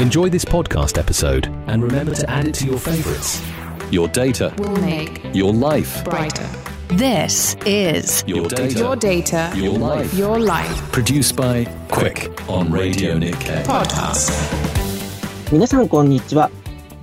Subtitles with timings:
[0.00, 3.42] Enjoy this podcast episode and remember to add it to your favorites.
[3.90, 6.46] Your data, will make your life, brighter.
[6.88, 10.14] This is your data, Your data, your life.
[10.14, 10.92] your life.
[10.92, 13.64] Produced by Quick on Radio Nikkei.
[13.64, 14.32] Podcast.
[15.52, 16.50] 皆さんこんにちは。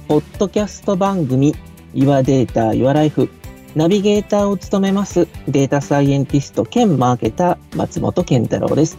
[0.07, 1.55] ポッドキャスト番組
[1.93, 3.29] Your Data Your Life
[3.75, 8.97] ナビゲーターを務めますデータサイエンティスト兼マーケター松本健太郎です。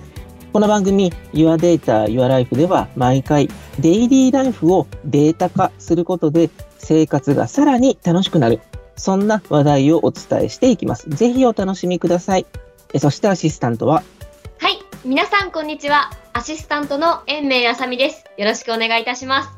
[0.53, 3.49] この番組 Your Data Your Life では毎回
[3.79, 8.61] デイリーライフをデータ化することで生活がさらに楽しくなる。
[8.95, 11.09] そんな話題をお伝えしていきます。
[11.09, 12.45] ぜひお楽しみください。
[12.99, 14.03] そしてアシスタントは？
[14.59, 16.11] はい、皆さんこんにちは。
[16.35, 18.27] アシスタントの延命あさみです。
[18.37, 19.49] よろしくお願いいたします。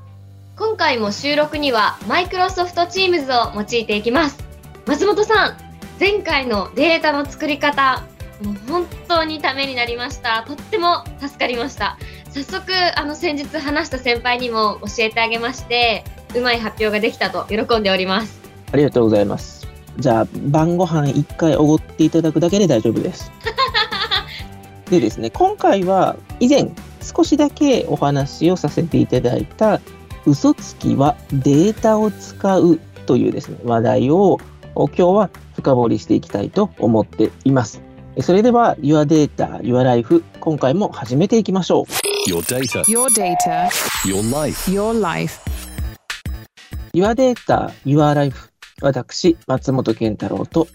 [0.57, 4.39] 今回も収録にはマイクロソフト Teams を用いていきます。
[4.87, 5.57] 松本さん、
[5.99, 8.05] 前回のデータの作り方、
[8.43, 10.45] もう本当にためになりました。
[10.47, 11.99] とっても助かりました。
[12.31, 16.05] 早速、あの先日話した先輩にも教えてあげまして、
[16.35, 18.41] うまい発表ができたと喜んでおります。
[18.73, 19.69] ありがとうございます。
[19.99, 23.31] じゃあ、晩ご飯一回おごっていただくだけで大丈夫です。
[24.91, 26.69] でですね、今回は以前
[27.01, 29.81] 少しだけお話をさせていただいた
[30.27, 34.41] 嘘つきはデータを使うというですね、話題を
[34.75, 37.84] 今日は深掘りしていきたいと思っています。
[38.23, 42.31] それでは Your Data, Your Life 今回も始めていきましょう。
[42.31, 43.69] Your data, Your data,
[44.07, 44.71] your life.
[44.71, 45.41] your life.
[46.95, 50.69] Your Data, Your Life 私、松本健太郎と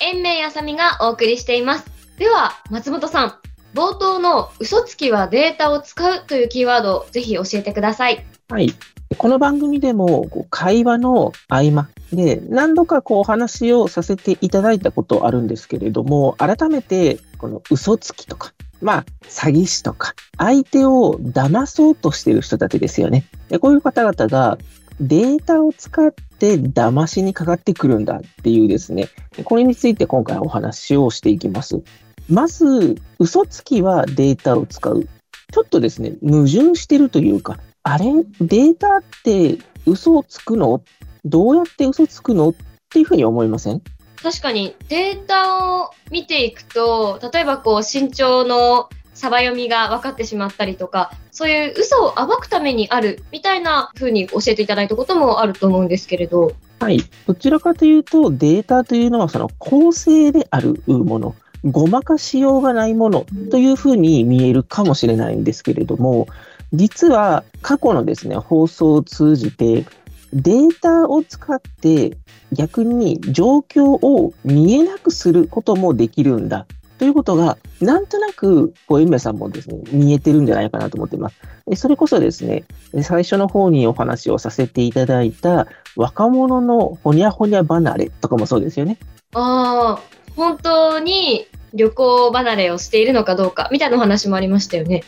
[0.00, 1.86] 延命あさみがお送りしています。
[2.18, 3.34] では、松本さん、
[3.74, 8.24] 冒頭の嘘つきはデータを使うというキーワードをぜひ教えてください。
[8.48, 8.72] はい。
[9.18, 23.24] この番組でも会話の合間で何度かこうお話をさせていただいたことあるんですけれども、改めてこの嘘つきとか、まあ詐欺師とか、相手を騙そうとしている人たちですよね。
[23.48, 24.58] でこういう方々が
[25.00, 29.08] データを使って騙しにかかってくるんだっていうですね、
[29.44, 31.82] これについて今回お話をしていきます。
[32.28, 35.08] まず、嘘つきはデータを使う。
[35.52, 37.58] ちょっとですね、矛盾してるというか、
[37.88, 38.04] あれ？
[38.40, 40.82] データって嘘をつくの？
[41.24, 42.48] どうやって嘘つくの？
[42.48, 42.54] っ
[42.90, 43.80] ていうふうに思いません？
[44.20, 56.98] 確かにデータを見ていくと、例えばこう身長のサバ読みが分かってしまったりとか、そういう嘘を暴くためにあるみたいな風に教えていただいたこともあると思うんですけれど、はい。
[57.28, 66.26] どちらかというと、データというのはその構成であるもの、ごまかしようがないものというふうに見えるかもしれないんですけれども、
[66.72, 69.84] 実は過去のですね、放送を通じて、
[70.32, 72.16] データを使って
[72.52, 76.66] 逆に状況を見えなくすることもできるんだ
[76.98, 81.36] ということが、なんとなく、こう、エムさんもですね、見えてるんじゃないかなと思っています。
[81.74, 82.64] それこそですね、
[83.02, 88.96] 最初の方にお話をさせていただいた、若者のほにゃほにゃ離れとかもそうですよね。
[89.34, 90.02] ああ、
[90.36, 95.04] 本当に旅行離れをしているのかどうかみたいなお話もありましたよね。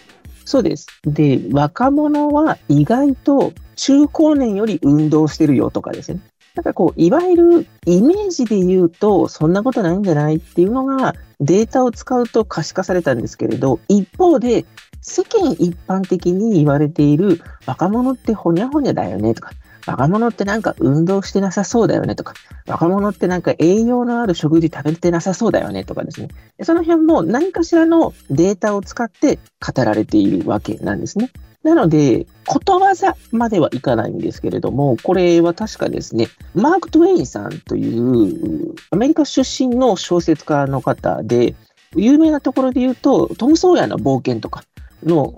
[0.49, 0.87] そうです。
[1.05, 6.21] で、若者は意外と中高年より運動してるよとかですね。
[6.55, 14.65] なんかこう、いわゆるイメージで言うと、そんなことないんじゃないっていうのが、データを使うと可視化されたんですけれど、一方で、
[15.03, 19.53] 世間一般的に言われている若者ってほにゃほにゃだよねとか、
[19.89, 22.35] 若者ってなんか運動してなさそうだよねとか、
[22.67, 26.29] 若者ってなんか栄養のある食事食べてなさそうだよねとかですね。
[26.63, 31.31] その辺も何かしらのデータを使って語られているわけなんですね。
[31.63, 41.55] なので、ことわざまではいかないんですけれども、これは確かですね、マーク・トウェインさんというアメリカ出身の小説家の方で、
[41.97, 44.65] 有名なところで言うと、トム・ソーヤの冒険とか
[45.03, 45.35] の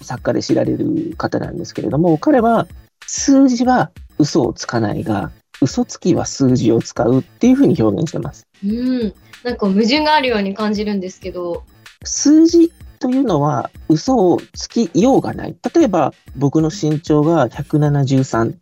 [0.00, 2.66] 作家で知られる方なんですけれども、彼は
[3.14, 8.46] 数字は嘘をつかないが、嘘つきは数字を使うっていうふうに表現してます。
[8.64, 9.14] うん。
[9.44, 11.62] なんか矛盾があるように感じるんですけど、
[12.04, 15.54] 数字というのは嘘をつきようがない。
[15.74, 18.54] 例えば僕の身長が173。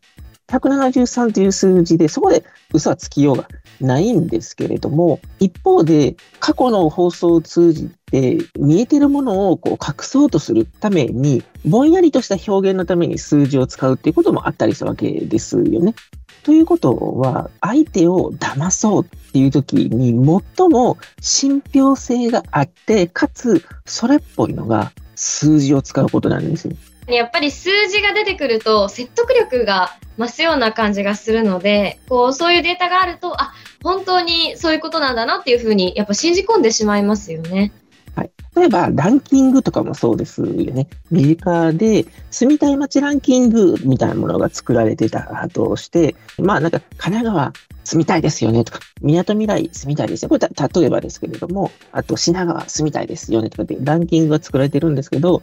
[0.50, 3.48] 173という数字でそこで嘘はつきようが
[3.80, 15.94] ないんですけれども、一方で過去の放送を通じて見えてるものをこう隠そうとするために、ぼんやりとした表現のために数字を使うっていうこともあったりするわけですよね。
[16.42, 20.10] ということは、相手を騙そうっていう時に
[20.56, 26.74] 最も信憑性があって、かつそれっぽいのが数字を使うことなんですよ。
[27.16, 33.52] やっぱり数字が出てくると説得力が増すような感じがするので、こう、そういうデータがあると、あ、
[33.82, 37.72] 本当にそういうことなんだなっていうふうに、やっぱ信じ込んでしまいますよね。
[38.14, 40.88] はい例えば、ランキングとかもそうですよね。
[41.10, 47.52] メーカーで住みたい街ランキングみたいなものが作られてたとして、まあなんか神奈川
[47.90, 50.28] 住みたいですよねとか、みなとみらい住みたいですよ。
[50.28, 55.42] これ例えばですけれども、あと品川住みたいですよねとかってランキングが作られてるんですけど、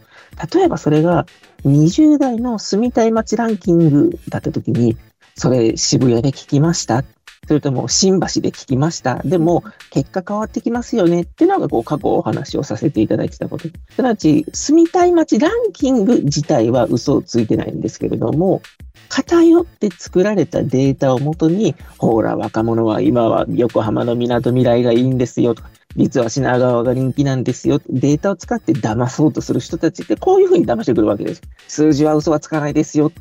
[0.54, 1.26] 例えばそれが
[1.66, 4.96] 20代の住みたい街ランキングだった時に、
[5.36, 7.04] それ渋谷で聞きました
[7.48, 9.22] それとも新橋で聞きました。
[9.24, 13.70] でも、結果変わってきますよねっていうのが、こう、過去お話をさせていただいてたこと。
[13.96, 18.62] すなわち、住みたい街ランキング自体は嘘をついてないんですけれども、
[19.09, 27.81] 偏って作られたデータをもとに、ほら、若者は今は横浜の港未来がいいんですよとか、実は品川が人気なんですよ。
[27.89, 31.42] データを使って騙そうとする人たちって、こういうふうに騙してくるわけです。
[31.68, 33.12] 数字は嘘はつかないですよ。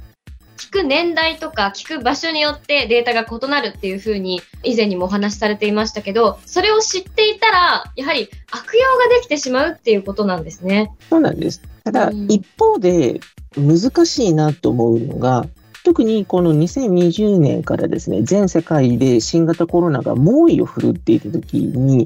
[0.57, 10.93] 聞く年代とか聞く場所によってデータが異なるっていうふうに以前にもお話しされていましたけど、それを知っていたら、やはり悪用ができてしまうっていうことなんですね。
[11.11, 11.63] そうなんです。
[11.85, 13.21] ただ、一方で
[13.57, 15.47] 難しいなと思うのが、
[15.87, 22.05] 特にこの2020年からですね、全世界で新型コロナが猛威を振るっていた時に、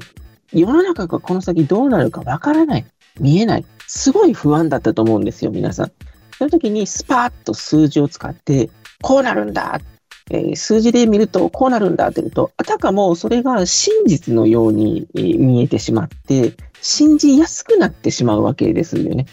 [0.53, 2.85] 世の中がこの先どうなるかわからない、
[3.19, 5.91] 見えない、すごい不安だったと思うんですよ、皆さん。
[6.37, 8.69] その時にスパーッと数字を使って、
[9.01, 9.81] こうなるんだ、
[10.29, 16.53] えー、数字で見るとこうなるんだって言うと、あたかもそれが真実のように見えてしまって、
[16.83, 19.25] 信じやすくなってしまうわけですよね。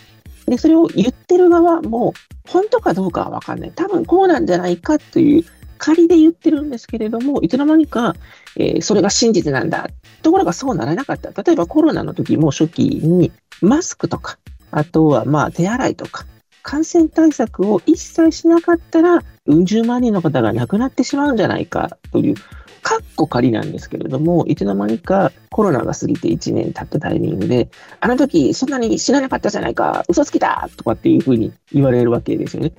[0.49, 2.15] で、それを言ってる側も、
[2.49, 3.73] 本当かどうかはわかんない。
[3.75, 5.45] 多分こうなんじゃないかという
[5.79, 8.15] 仮で言ってるんですけれども、いつの間にか、
[8.57, 9.89] えー、それが真実なんだ。
[10.23, 11.31] ところがそうならなかった。
[11.43, 14.39] 例えばコロナの時も初期にマスクとか、
[14.71, 16.27] あとはまあ手洗いとか、
[16.63, 22.35] 感染対策を一切しなかったら、うん十万人の方が亡くなってしまうんじゃないかという、
[22.83, 27.69] かっこ仮なんですけれども、いつの間にかコロナが過ぎて1年経ったタイミングで、
[28.01, 32.73] あの時そんなに知らなかったじゃないか、嘘つきだとかっていうふうに言われるわけですよね。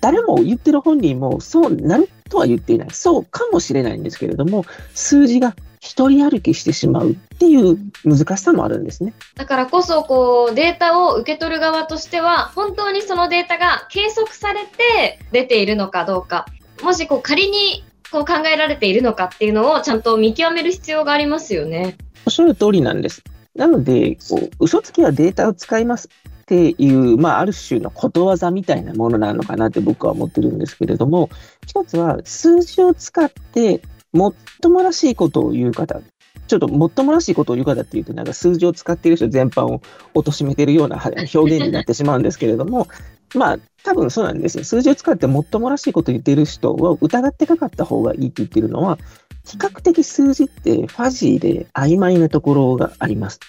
[0.00, 2.88] 誰も言ってる本人もそうなるとは言っていない。
[2.90, 9.14] そうかもしれないんですけれども、数字が一人歩きしてしまうっていう難しさもあるんですね。
[9.34, 16.46] だからこそ、こう、データを受け取る側としては、本当にそのデータが計測されて出ているのかどうか、
[16.84, 21.96] もしこう仮にこう考えられているのかっていうのをちゃんと見極める必要がありますよね。
[22.26, 23.24] おっしゃる通りなんです。
[23.56, 26.08] なので、こう嘘つきはデータを使います
[26.42, 31.30] っていう、まあ、ある種のことわざみたいなものなのかなって僕は思ってるんですけれども、
[31.66, 33.80] 一つは数字を使って
[34.12, 36.00] もっともらしいことを言う方、
[36.46, 39.80] ちょっともっともらしいことを言う方っていうと、なんか数字を使っている人全般を
[40.14, 42.88] 貶めているような表現になってしまうんですけれども、
[43.34, 44.64] まあ、多分そうなんですよ。
[44.64, 48.98] 数字を使ってもっともらしいこと言ってる人を疑ってかかった方がいいって言ってるのは、
[49.44, 53.40] 比較的数字ってファジーで曖昧なところがあります。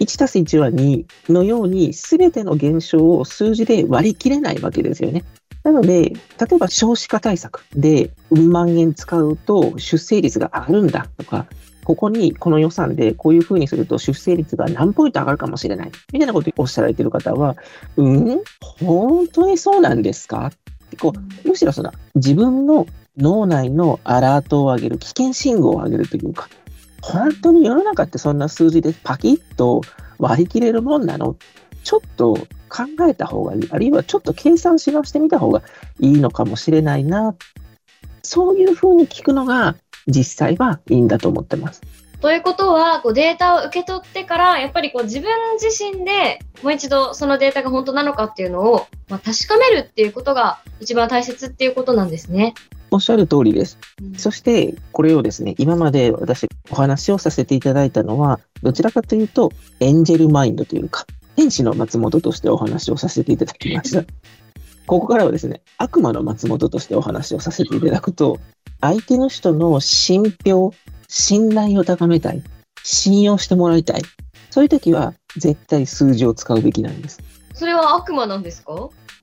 [0.00, 5.24] 1たす1は2のように、すべての現象を数字で割り切れないわけですよね。
[5.62, 6.16] なので、例
[6.54, 11.46] えば少子化対策で、うん万円使うと出生率が上がるんだとか、
[11.84, 15.90] ここにこの予算でこういうふうにすると出生率が何ポイント上がるかもしれない。
[16.12, 17.56] みたいなことをおっしゃられている方は、
[17.96, 18.40] うん？
[18.60, 20.52] 本当にそうなんですか？
[21.00, 21.12] こ
[21.44, 22.86] うむしろその自分の
[23.16, 26.48] 脳内のアラートを上げる、危険信号を上げるというか、
[27.00, 29.80] 本当に世の中ってそんな数字でパキッと
[30.18, 31.36] 割り切れるもんなの？
[31.82, 32.34] ちょっと
[32.68, 35.62] 考えた方がいい、あるいはちょっと計算し直してみた方が
[35.98, 37.34] いいのかもしれないな。
[38.22, 39.74] そういうふうに聞くのが
[40.06, 41.82] 実際はいいんだと思ってます。
[42.20, 45.28] ということは、こうデータを受け取ってから、やっぱりこう自分
[45.58, 52.54] 自身でもう一度そのデータが本当なのかっていうのを、まあ、確かめるっていうことが一番大切っていうことなんですね。
[52.92, 53.78] おっしゃる通りです。
[54.00, 64.04] うん、そして、これをですね、今まで私お話をさせていただいたのは、どちらかというと、エンジェルマインドというか、天使の松本としてお話をさせていただきました。
[64.86, 68.38] ここからはですね、悪魔の松本としてお話をさせていただくと、
[68.82, 70.74] 相手の人の信憑、
[71.08, 72.42] 信頼を高めたい、
[72.82, 74.02] 信用してもらいたい。
[74.50, 77.20] そういう時は絶対数字を使うべきなんです。
[77.54, 78.74] それは悪魔なんですか？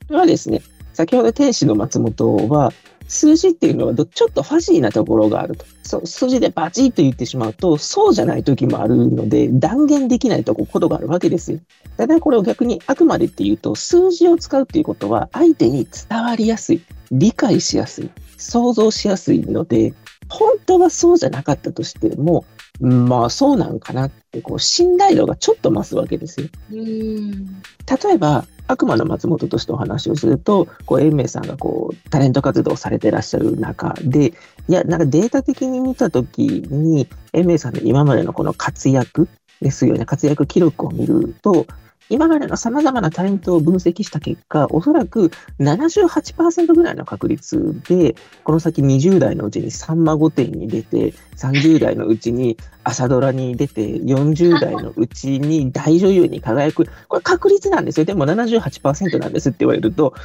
[0.07, 0.61] それはですね、
[0.93, 2.71] 先ほど天使の松本は、
[3.09, 5.65] 数字っていうのはちょっとファジーなところがあると。
[5.83, 11.59] そう数字でバチッと言ってしまうと、そうじゃない時もあるので、断言できないとことがあるわけですよ。
[11.97, 18.09] ただこれを逆にあくまでっていうと、数字を使うっていうことは、相手に伝わりやすい、理解しやすい、
[18.39, 19.93] 想像しやすいので、
[20.29, 22.45] 本当はそうじゃなかったとしても、
[22.79, 26.47] まあそうなんかなって、こう信頼度がちょっと増すわけですよ。
[26.71, 34.33] 例えば、悪魔の松本としてお話をすると、こう、英明さんがこう、タレント活動をされてらっしゃる中で、い
[34.67, 39.27] や、なんかデータ的に見たときに、英明さんの今までのこの活躍
[39.59, 41.65] ですよね、活躍記録を見ると、
[42.09, 56.87] 今までの様々なタレントを分析した結果、おそらく78%ぐらいの確率で、この先20代のうちにさんま御殿に出て、30代のうちに朝ドラに出て、40代のうちに大女優に輝く。
[57.07, 58.05] これ確率なんですよ。
[58.05, 60.15] でも78%なんですって言われると、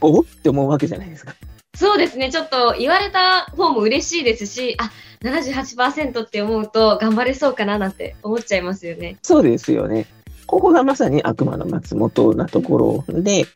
[0.00, 1.34] おって思うわけじゃないですか。
[1.76, 2.30] そうですね。
[2.30, 4.90] ちょっと言われた方も嬉しいですし、あ、
[5.22, 9.16] 78%って思うと頑張れそうかななんて思っちゃいますよね。
[9.22, 10.06] そうですよね。
[10.46, 13.46] ここがまさに悪魔の松本なところで、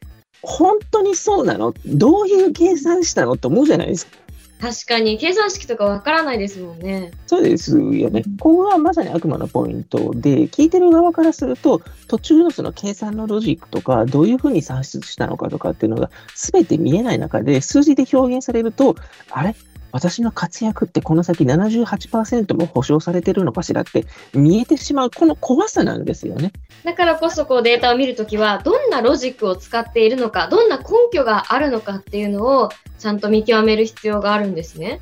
[0.43, 1.75] 本当にそうなの？
[1.85, 3.37] どういう計算したの？
[3.37, 4.17] と思うじゃないですか。
[4.61, 7.13] 確かに、計算式とかわからないですもんね。
[7.29, 8.25] そうですよね。
[8.41, 18.97] ここがまさに悪魔のポイントで、聞いてる側からすると、途中のその計算のロジックとか、どういうふうに算出したのかとかっていうのが、全て見えない中で、数字で表現されると、
[19.31, 19.55] あれ？
[19.93, 24.05] 私の活躍ってこの先78%も保証されてるのかしらって
[24.35, 26.53] 見えてしまう、この怖さなんですよね。
[26.85, 35.01] だからこそこうデータを見るときは、どんなロジックを使っているのか、どんな根拠があるのかっていうのをちゃんと見極める必要があるんですね。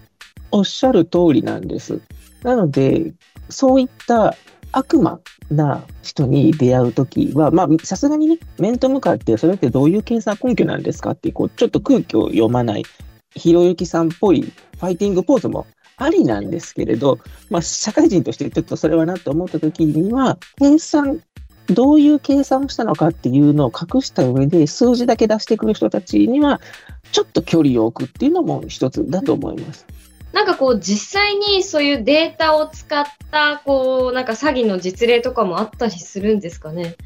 [0.50, 2.00] おっしゃる通りなんです。
[2.42, 3.12] なので、
[3.48, 4.36] そういった
[4.72, 12.84] 悪魔な人に出会うときは、まあ、さすがにね、面と向かって、それってどういう計算根拠なんですかって、こう、ちょっと空気を読まない、
[13.36, 15.66] ひろゆきさんっぽいファイティングポーズも
[15.96, 21.22] ありなんですけれど、まあ、社会人としてちょっとそれはなと思ったときには、計算、
[21.68, 26.60] どういう計算をしたのかっていうのを隠した上で、数字だけ出してくる人たちには、
[27.12, 29.86] ちょっと距離を置くっていうのも一つだと思います。
[30.32, 36.96] なんかこう実際にそういうデータを使ったこうなんか詐欺の実例とかもあったりするんですかね？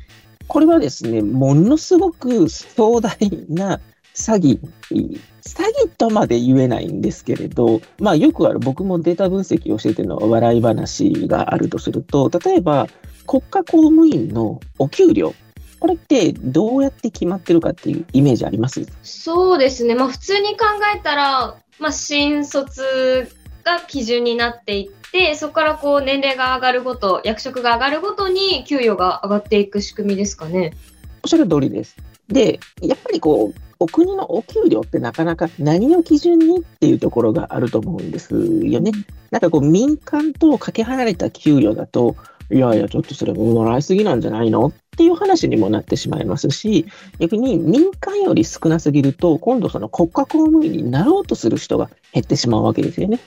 [0.48, 3.16] これはですね、ものすごく壮大
[3.48, 3.80] な
[4.14, 12.86] 詐欺、詐欺とまで言えないんですけれど、まあよくある僕もデータ分析をしてての笑い話があるとすると、例えば
[13.26, 15.34] 国家公務員のお給料、
[15.78, 18.84] これってどうやって決まってるかっていうイメージあります？
[19.02, 19.94] そうですね。
[19.94, 23.30] まあ普通に考えたら、まあ新卒
[23.64, 30.74] が基準になっていって、そこからこう年齢が上がるごと、役職が上がるごとに給与が上がっていく仕組みですかね。
[31.22, 31.96] おっしゃる通りです。
[32.30, 38.92] で、やっぱりこう、お国のお給料ってなかなか何を基準にっていうところがあると思うんですよね。
[39.30, 42.14] なんかこう民間とかけ離れた給与だと、
[42.52, 46.84] いやいや、ちょっとそれもらいすぎなんじゃないのっていう話にもなってしまいますし、
[47.18, 53.18] 逆に民間より少なすぎると、今度その国家公務員になろうとする人が減ってしまうわけですよね。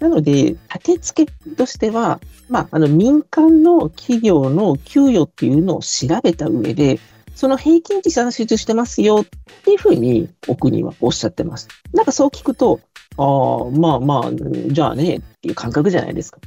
[0.00, 2.20] なので、立て付けとしては、
[2.50, 6.98] まあ、あの民間の企業の給与っていうのを調べた上で、
[7.34, 11.68] その平均値算出してますよっていうふうにお国はおっしゃってます。
[11.92, 12.80] なんかそう聞くと、
[13.16, 14.30] ああ、まあまあ、
[14.68, 16.38] じゃあねっていう感覚じゃないですか。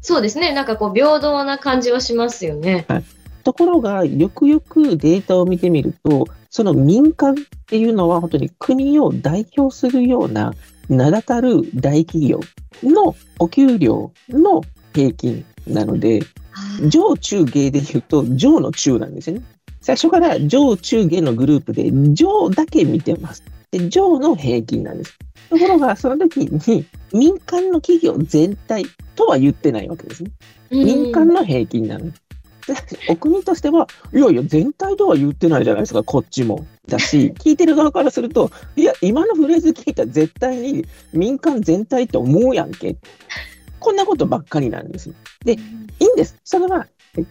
[0.00, 0.52] そうですね。
[0.52, 2.86] なんかこう平等な感じはしますよね。
[2.88, 3.04] はい、
[3.42, 10.54] ところが、よくよくデータを見てみると、その民間っていうのは本当に国を代表するような
[10.88, 12.40] 名だたる大企業
[12.82, 14.62] のお給料の
[14.94, 16.20] 平均なので、
[16.88, 19.42] 上中下で言うと上の中なんですよね。
[19.80, 23.42] 最初から上中下のグループで上だけ見てます。
[23.70, 25.18] で、上の平均なんです。
[25.50, 30.30] ところが、その時に民間の企業全体とは言ってないわけですね。
[30.70, 32.12] 民間の平均なの。
[33.08, 36.66] お国としては、いやいや、全体とは言ってないじゃないですか、こっちも。
[36.86, 42.96] だし、聞いてる側からすると、いや、今のフレーズ聞いたら絶対に民間全体って思うやんけ。
[43.80, 45.10] こんなことばっかりなんです。
[45.44, 46.36] で、いいんです。
[46.44, 46.86] それは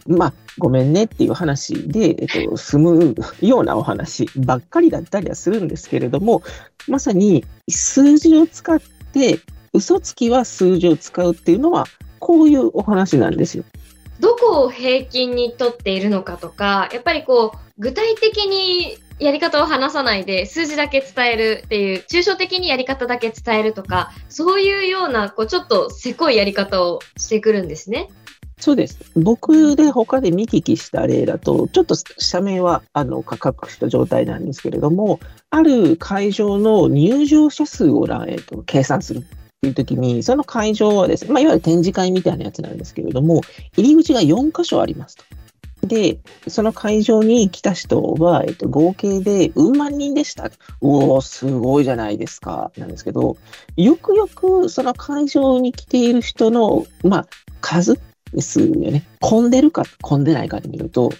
[0.06, 6.42] まあ、ごめんねっていう話で、えっと、済むようなお話ばっかりだったりはするんですけれども、
[6.88, 8.80] まさに数字を使っ
[9.12, 9.38] て、
[9.72, 11.86] 嘘つきは数字を使うっていうのは、
[12.18, 13.64] こういうお話なんですよ。
[14.20, 28.08] どこを平均にとっているのかとか、やっぱりこう、具体的にやり方を話さないで数字だけ伝えるっていう、抽象的にやり方だけ伝えるとか、そういうような、こう、ちょっとせこいやり方をしてくるんですね。
[28.58, 28.98] そうです。
[29.14, 39.22] 僕で他で見聞きした例だと、ちょっと社名はあの価格した状態なんですけれども、ある会場の入場者数を、えーと、計算するっ
[39.60, 43.42] ていう時に、その会場はですね、まあ、いわゆる展示会みたいなやつなんですけれども、
[43.76, 45.24] 入り口が4箇所ありますと。
[45.86, 50.50] で、その会場に来た人は、えっと、合計でうん万人でした。
[50.80, 52.72] おお、すごいじゃないですか。
[52.76, 53.36] なんですけど、
[53.76, 57.26] よくよくその会場に来ている人の、まあ、
[57.60, 57.98] 数
[58.32, 59.04] ですよね。
[59.20, 61.10] 混んでるか混んでないかで見ると、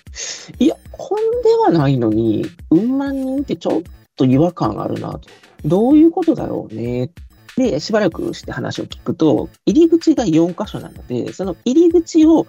[0.58, 3.82] いや、混んではないのに、うん万人ってちょっ
[4.16, 5.20] と違和感あるなと。
[5.64, 7.10] どういうことだろうね。
[7.56, 12.46] で、しばらくして話を聞くと、入り口が4箇所なので、その入り口を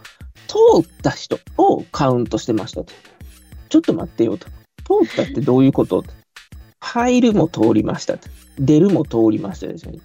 [0.47, 2.93] 通った人をカウントしてましたと。
[3.69, 4.47] ちょっと待ってよと。
[5.03, 6.03] 通ったってどういうこと
[6.79, 8.29] 入るも通りましたと。
[8.59, 9.99] 出るも通りましたですよね。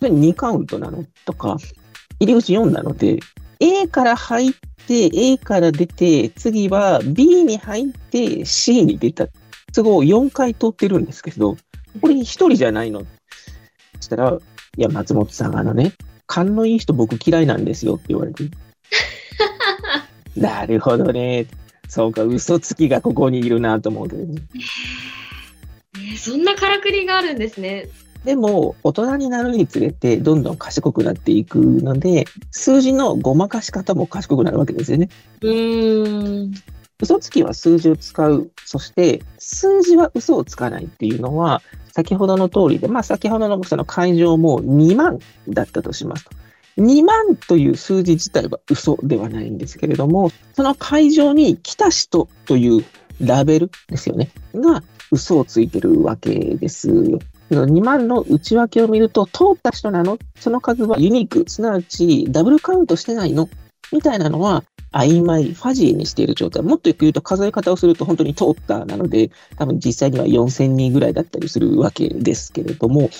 [0.00, 1.56] で、2カウントなのとか、
[2.20, 3.18] 入り口4なので、
[3.60, 4.52] A から入っ
[4.86, 9.28] て、A から出て、次は B に入って C に出た。
[9.74, 11.56] 都合4回通ってるんですけど、
[12.00, 13.00] これ1人じゃないの。
[13.96, 14.38] そしたら、
[14.76, 15.92] いや、松本さん、あのね、
[16.26, 18.44] 勘のいい人僕嫌いなんですよって言われて。
[20.36, 21.46] なるほどね。
[21.88, 24.42] そうか、嘘つきがここにいるなと思うけどね。
[26.18, 27.88] そんなからくりがあるんですね。
[28.26, 35.08] でも、大人になるにつれて、どんどん賢くなっていくので、数字のごまかし方も賢くなるわけですよね。
[35.42, 36.52] うーん。
[37.00, 38.50] 嘘つきは数字を使う。
[38.64, 46.30] そして、数字は嘘をつかないっていうのは、先ほどの通りで、まあ先ほどのその会場も2万だったとしますと。
[46.78, 52.84] 2万という数字自体は嘘ではないんですけれども、その会場に来た人という
[53.20, 54.30] ラベルですよね。
[54.52, 57.20] が嘘をついてるわけですよ。
[57.50, 60.18] 2万の内訳を見ると、通った人なの？
[60.38, 63.48] その数はユニーク、すなわちダブルカウントしてないの？
[63.92, 66.62] みたいなのは曖昧、ファジーにしている状態。
[66.62, 73.10] もっとよく言うと数え方をすると本当に通ったなので、多分実際には4000人ぐらいだったりするわけですけれども、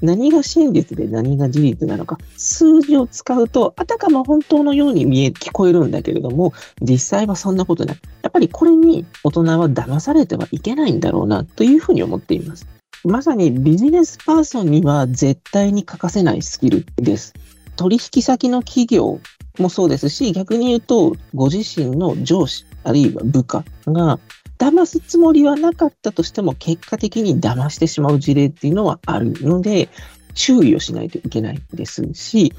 [0.00, 7.98] 何が真実で何が事実なのか、数字を使うと、あたかも本当のように見え、聞こえるんだけれども、実際はそんなことない。
[8.22, 12.66] やっぱりこれに大人は騙されてはいけないんだろうな、というふうに思っています。
[13.04, 17.34] まさにビジネスパーソンには絶対に欠かせないスキルです。
[17.76, 19.18] 取引先の企業
[19.58, 24.18] もそうですし、逆に言うと、ご自身の上司、あるいは部下が、
[24.58, 29.88] 騙すつもりはなかったとしても、結果的に騙してしまう事例っていうのはあるので、
[30.34, 32.52] 注意をしないといけないですし、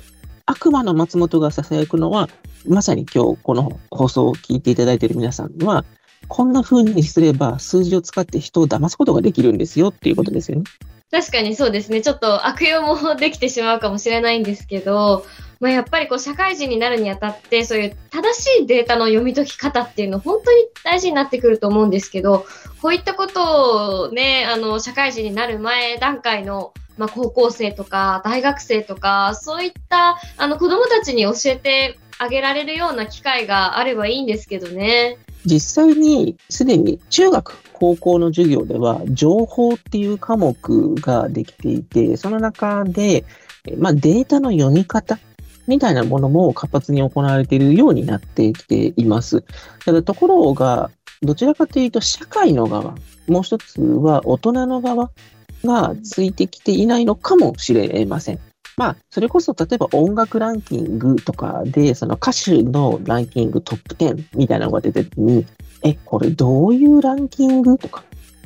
[0.46, 2.30] 悪魔の松本が囁くのは、
[2.68, 5.86] まさに今日この放送を聞いていただいている皆さんは、
[6.28, 10.64] こんな風にすれば数字を使って人を騙すことができるんですよっていうことですよね。
[11.12, 12.02] 確かにそうですね。
[12.02, 15.26] ちょっと悪用もできてしまうかもしれないんですけど、
[15.60, 22.46] まあ、やっぱりこう社会人になるにあたって、そういう正しいデータの読み解き方っていうの本当に大事になってくると思うんですけど、
[22.82, 35.18] こういったことをね、あの、社会人になる前段階のまあ、高校生とか大学生とか、そういったあの子供たちに教えてあげられるような機会があればいいんですけどね。
[35.46, 43.26] 実際にすでに中学、高校の授業では情報っていう科目ができていて、その中で、
[43.78, 45.20] まあ、データの読み方
[45.68, 49.44] みたいなものも活発に行われているようになってきています。
[49.86, 52.96] ただところが、どちらかというと社会の側、
[53.28, 55.12] もう一つは大人の側
[55.66, 58.40] がついてきていないのかもしれません。
[58.76, 65.46] まあ、それこそ例えば音楽ランキングとかで、その歌手のランキングトップ10みたいなのが出てる時に、
[65.84, 68.04] え、これどういうランキングとか、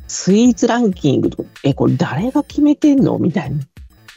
[0.08, 3.60] スイーツランキングとか、え、これ誰が決めてんのみたいな。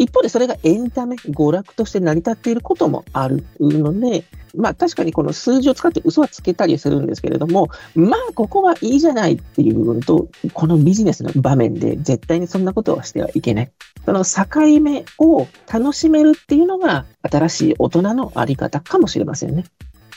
[0.01, 4.25] 一方でそれがエンタメ、娯楽として成り立っていることもあるので、
[4.57, 13.73] まあ確かにこの数字を使って嘘はつけたりするんですけれども、まあここはいいじゃないっていう部分と、このビジネスの場面で絶対にそんなことはしてはいけない。
[14.07, 19.65] その境目を楽しめるっていうのが新しい大人のあり方かもしれませんね。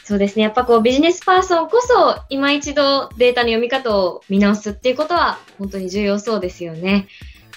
[0.06, 0.44] そうですね。
[0.44, 7.08] やっぱこうビジネスパーソンこそ今一度データの読み方を見直すっていうことは本当に重要そうですよね。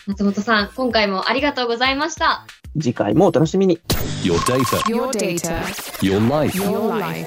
[0.07, 2.47] 松本さん、今回もありがとうございました。
[2.79, 3.81] 次回もお楽しみに。
[4.23, 5.65] Your data, Your data,
[6.01, 6.57] your life.
[6.57, 7.27] your life.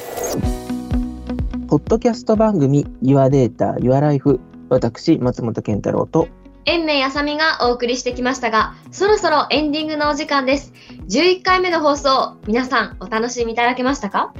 [1.67, 4.39] ポッドキャスト番組 Your Data, Your Life。
[4.69, 6.29] 私、松本健太郎と
[6.63, 10.71] 延命あさみがお送りしてきましたが、そろそろエンディングのお時間です。
[11.09, 14.33] 11回目の放送、皆さんお楽しみいただけましたか？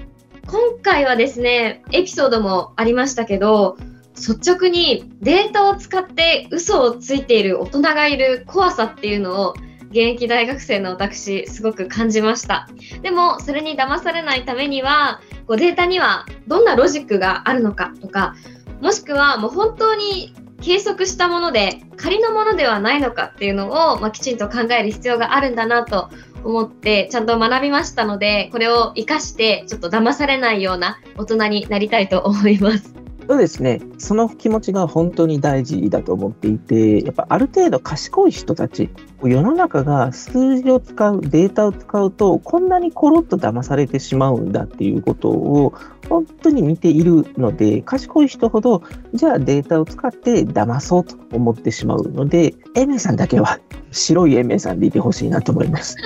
[0.48, 3.76] 今回はですね、エピソードもありましたけど、
[4.20, 9.54] 率直にデータを使って嘘をついている大人がいる怖さっていうのを
[9.90, 12.70] 現役大学生の私、すごく感じました。
[13.02, 18.36] でも、それに騙されないためには、こうデータにはどんなロジックがあるのかとか、
[18.82, 26.10] もしくはもう本当に計測したもので仮のものではないのかっていうのを、まあ、きちんと考える必要があるんだなと
[26.44, 32.94] 思ってちゃんと学びましたのでこれを活かしてちょっと騙されないような大人になりたいと思います。
[33.30, 33.80] そうですね。
[34.00, 38.90] その気持ちが本当に大事だと思っていて、やっぱある程度賢い人たち、
[39.22, 45.76] 世の中が数字を使う、データを使うと、こんなにコロッと騙されてしまうんだっていうことを
[46.10, 48.82] 本当に見ているので、賢い人ほど、
[49.14, 53.60] じゃあデータを使って騙そうと思ってしまうので、エメさんだけは
[53.92, 55.98] 白いエメさんでいてほしいなと思います。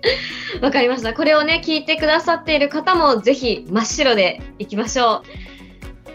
[0.60, 1.14] わかりました。
[1.14, 5.45] これをね、聞いてくださっている方もぜひ真っ白でいきましょう。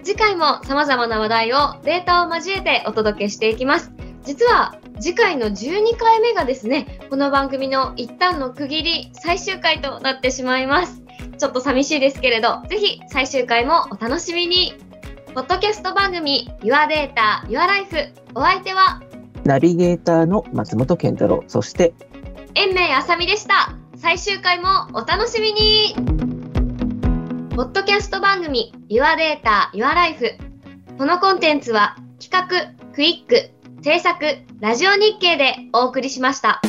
[0.04, 3.92] 次回も様々な話題をデータを交えてお届けしていきます。
[4.24, 11.02] 実は次回の12回目がですね、この番組の一旦の区切り最終回となってしまいます。
[11.38, 14.74] ちょっと寂しいですけれど、ぜひ最終回もお楽しみに。
[15.34, 19.02] ポッドキャスト番組 Your Data, Your Life お相手は
[19.46, 21.94] ナビゲーターの松本健太郎、そして、
[22.54, 23.74] 延命あさみでした。
[23.96, 25.96] 最終回もお楽しみに
[27.54, 30.38] ポッドキャスト番組 Your Data, Your Life
[30.98, 33.52] このコンテンツは企画、クイック、
[33.84, 34.26] 制作、
[34.62, 36.62] ラジオ日経でお送りしました。